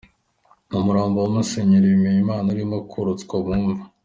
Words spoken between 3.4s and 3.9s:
mu mva.